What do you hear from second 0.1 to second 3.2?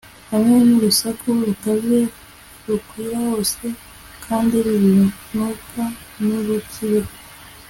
hamwe n'urusaku rukaze, rukwira